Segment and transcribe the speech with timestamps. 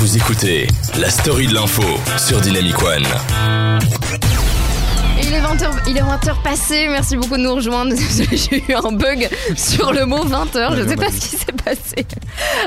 [0.00, 0.68] Vous écoutez
[1.00, 1.82] la story de l'info
[2.18, 3.02] sur Dynamic One.
[5.20, 7.94] Il est 20h, il est 20h passé, merci beaucoup de nous rejoindre.
[8.32, 12.06] J'ai eu un bug sur le mot 20h, je sais pas ce qui s'est passé.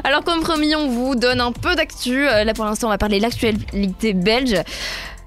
[0.04, 2.28] Alors comme promis, on vous donne un peu d'actu.
[2.28, 4.56] Euh, Là pour l'instant, on va parler de l'actualité belge.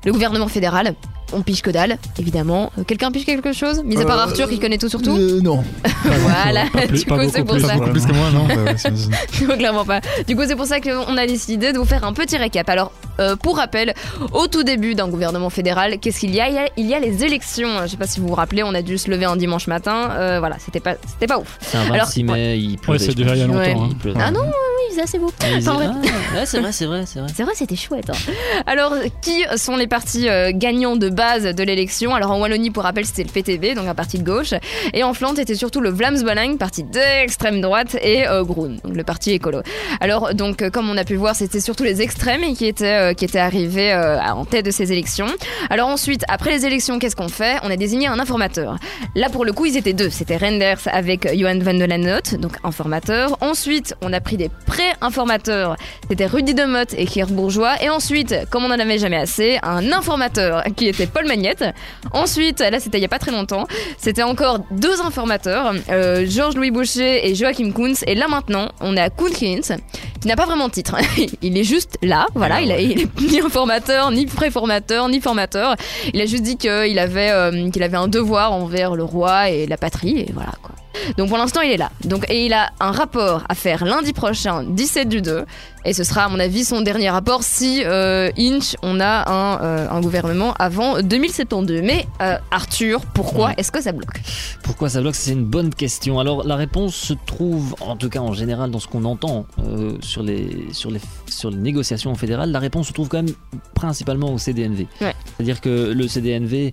[0.05, 0.95] Le gouvernement fédéral,
[1.33, 2.71] on pige que dalle, évidemment.
[2.79, 5.17] Euh, Quelqu'un pige quelque chose Mis à part Euh, Arthur qui connaît tout sur tout
[5.17, 5.65] Euh, non.
[6.05, 7.69] Voilà, Pas plus- du pas coup c'est pour plus, ça.
[7.69, 10.01] pas beaucoup plus que moi, non bah ouais, c'est- c'est- Non, clairement pas.
[10.29, 12.69] Du coup, c'est pour ça qu'on a décidé de vous faire un petit récap.
[12.69, 13.95] Alors, euh, pour rappel,
[14.33, 16.49] au tout début d'un gouvernement fédéral, qu'est-ce qu'il y a?
[16.49, 17.69] Il, y a il y a les élections.
[17.85, 20.11] Je sais pas si vous vous rappelez, on a dû se lever un dimanche matin.
[20.13, 21.57] Euh, voilà, c'était pas, c'était pas ouf.
[21.61, 22.99] C'est un Alors, 26 mai, il pleuvait.
[22.99, 23.47] c'est je déjà il y a.
[23.47, 23.73] Ouais.
[23.75, 23.87] longtemps.
[23.87, 23.97] Il hein.
[24.01, 24.21] pleuvait.
[24.23, 24.41] Ah non,
[24.95, 25.33] ça c'est beau.
[25.59, 27.29] Enfin, ah, ouais, c'est vrai, c'est vrai, c'est vrai.
[27.37, 28.11] C'est vrai, c'était chouette.
[28.11, 28.63] hein.
[28.67, 32.15] Alors, qui sont les partis euh, gagnants de base de l'élection?
[32.15, 34.55] Alors, en Wallonie, pour rappel, c'était le PTB, donc un parti de gauche.
[34.93, 38.95] Et en Flandre, c'était surtout le Vlaams Belang, parti d'extrême droite, et euh, Groen, donc
[38.97, 39.63] le parti écolo.
[40.01, 43.15] Alors, donc, euh, comme on a pu voir, c'était surtout les extrêmes qui étaient, euh,
[43.15, 45.27] qui étaient arrivés euh, en tête de ces élections.
[45.71, 47.57] Alors, ensuite, après les élections, qu'est-ce qu'on fait?
[47.65, 48.77] On a désigné un informateur.
[49.15, 50.11] Là, pour le coup, ils étaient deux.
[50.11, 53.37] C'était Renders avec Johan van de Lanotte, donc informateur.
[53.41, 54.51] Ensuite, on a pris des
[54.95, 55.77] pré-informateurs.
[56.09, 57.83] C'était Rudy Demotte et Pierre Bourgeois.
[57.83, 61.65] Et ensuite, comme on n'en avait jamais assez, un informateur qui était Paul Magnette.
[62.13, 63.67] Ensuite, là, c'était il y a pas très longtemps,
[63.99, 68.05] c'était encore deux informateurs, euh, Georges-Louis Boucher et Joachim Kunz.
[68.07, 69.77] Et là, maintenant, on est à Kuhn Kins,
[70.21, 70.97] qui n'a pas vraiment de titre.
[71.43, 72.61] il est juste là, voilà.
[72.61, 75.77] Il, a- il est ni informateur, ni pré-formateur, ni formateur.
[76.13, 79.67] Il a juste dit qu'il avait, euh, qu'il avait un devoir envers le roi et
[79.67, 80.74] la patrie, et voilà quoi.
[81.19, 81.91] Donc pour l'instant, il est là.
[82.05, 85.45] Donc, et il a un rapport à faire lundi prochain, 17 du 2.
[85.87, 89.61] Et ce sera, à mon avis, son dernier rapport si euh, Inch, on a un,
[89.63, 91.83] euh, un gouvernement avant 2072.
[91.83, 93.55] Mais euh, Arthur, pourquoi Ouais.
[93.59, 94.21] est-ce que ça bloque?
[94.63, 95.15] Pourquoi ça bloque?
[95.15, 96.19] C'est une bonne question.
[96.21, 99.45] Alors la réponse se trouve, en tout cas en général, dans ce qu'on entend
[100.01, 103.35] sur, les, sur, les, sur les négociations fédérales, la réponse se trouve quand même
[103.75, 104.87] principalement au CDNV.
[105.03, 105.15] Ouais.
[105.37, 106.73] C'est-à-dire que le CDNV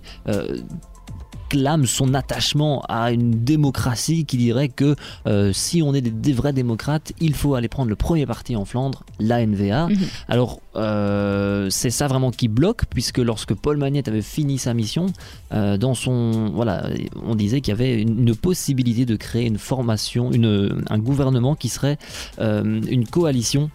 [1.52, 6.10] euh, clame son attachement à une démocratie qui dirait que euh, si on est des,
[6.10, 9.88] des vrais démocrates, il faut aller prendre le premier parti en Flandre, l'ANVA.
[9.88, 9.96] Mhm.
[10.28, 15.06] Alors euh, c'est ça vraiment qui bloque, puisque lorsque Paul Magnette avait fini sa mission,
[15.52, 16.88] euh, dans son voilà,
[17.26, 21.54] on disait qu'il y avait une, une possibilité de créer une formation, une, un gouvernement
[21.54, 21.98] qui serait
[22.38, 23.70] une coalition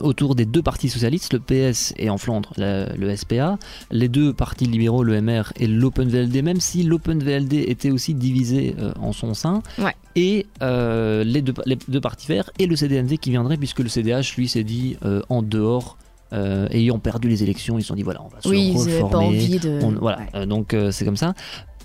[0.00, 3.58] autour des deux partis socialistes, le PS et en Flandre la- le SPA,
[3.90, 8.14] les deux partis libéraux, le MR et l'Open VLD, même si l'Open VLD était aussi
[8.14, 9.94] divisé euh, en son sein, Ouais.
[10.14, 13.88] et euh, les, deux, les deux partis verts et le CDNV qui viendrait, puisque le
[13.88, 15.96] CDH lui s'est dit euh, en dehors.
[16.32, 19.00] ayant perdu les élections, ils se sont dit voilà, on va se Oui, ils n'avaient
[19.02, 19.10] reformer.
[19.10, 19.80] pas envie de.
[19.82, 20.46] On- voilà, Ouais.
[20.46, 21.34] donc c'est comme ça.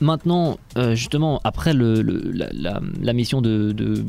[0.01, 0.59] Maintenant,
[0.93, 4.05] justement, après le, le- la, la- la mission de, de,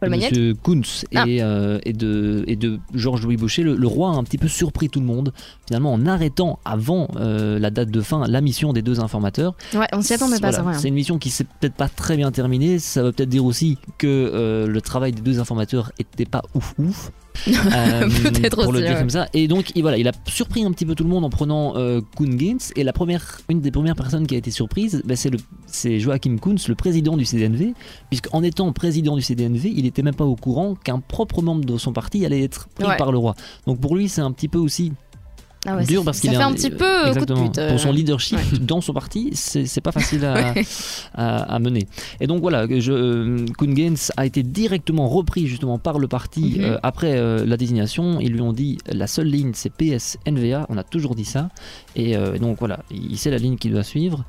[0.00, 1.24] Paul Monsieur Kuntz et, Ah.
[1.26, 4.88] euh, et de, et de Georges-Louis Boucher, le, le roi a un petit peu surpris
[4.88, 5.32] tout le monde,
[5.66, 9.54] finalement, en arrêtant avant euh, la date de fin la mission des deux informateurs.
[9.74, 10.64] Ouais, on s'y attendait pas, Voilà, ça.
[10.64, 10.74] ouais.
[10.74, 12.78] C'est une mission qui s'est peut-être pas très bien terminée.
[12.78, 16.74] Ça veut peut-être dire aussi que euh, le travail des deux informateurs était pas ouf
[16.78, 17.10] ouf.
[17.48, 19.00] Euh, Peut-être pour le aussi, dire ouais.
[19.00, 19.28] comme ça.
[19.34, 21.74] Et donc il, voilà, il a surpris un petit peu tout le monde en prenant
[22.16, 22.58] Kuhn Gaines.
[22.76, 25.98] Et la première, une des premières personnes qui a été surprise, ben, c'est le- c'est
[26.00, 27.74] Joachim Kuhns, le président du CDNV,
[28.10, 31.76] puisqu'en étant président du CDNV, il était même pas au courant qu'un propre membre de
[31.78, 32.96] son parti allait être pris Ouais.
[32.96, 33.34] par le roi.
[33.66, 34.92] Donc pour lui, c'est un petit peu aussi
[35.66, 37.58] Ah ouais, dur parce qu'il fait un petit peu euh, coup de pute.
[37.58, 38.58] euh, pour son leadership ouais.
[38.60, 40.64] dans son parti c'est pas facile à, Ouais.
[41.14, 41.88] à, à mener
[42.20, 46.54] et donc voilà je, euh, Kuhn Gaines a été directement repris justement par le parti
[46.58, 46.64] Mhm.
[46.64, 50.64] euh, après euh, la désignation ils lui ont dit la seule ligne c'est PS NVA
[50.68, 51.48] on a toujours dit ça
[51.96, 54.24] et euh, donc voilà il sait la ligne qu'il doit suivre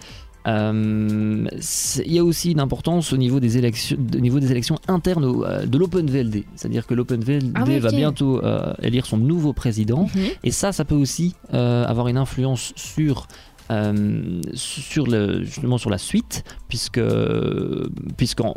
[0.47, 1.45] Euh,
[2.05, 5.25] il y a aussi une importance au niveau des élections, au niveau des élections internes
[5.25, 6.45] au- euh, de l'Open VLD.
[6.55, 10.03] C'est-à-dire que l'Open VLD Ah va bientôt euh, élire son nouveau président.
[10.15, 10.21] Mhm.
[10.43, 13.27] Et ça, ça peut aussi euh, avoir une influence sur,
[13.71, 17.01] euh, sur le, justement sur la suite, puisque
[18.17, 18.55] puisqu'en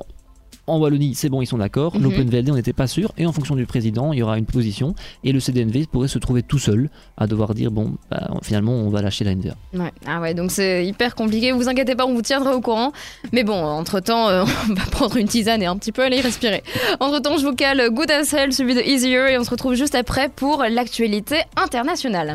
[0.66, 1.96] en Wallonie, c'est bon, ils sont d'accord.
[1.96, 2.02] Mhm.
[2.02, 3.12] L'Open VLD, on n'était pas sûr.
[3.18, 4.94] Et en fonction du président, il y aura une position.
[5.24, 8.88] Et le CDNV pourrait se trouver tout seul à devoir dire bon, bah, finalement, on
[8.88, 9.54] va lâcher la NVA.
[9.75, 9.92] Ouais.
[10.06, 11.52] Ah ouais, donc c'est hyper compliqué.
[11.52, 12.92] Vous inquiétez pas, on vous tiendra au courant.
[13.32, 14.26] Mais bon, entre temps,
[14.70, 16.62] on va prendre une tisane et un petit peu aller respirer.
[17.00, 19.75] Entre temps, je vous cale Good as Hell, celui de Easier, et on se retrouve
[19.75, 22.31] juste après pour l'actualité internationale.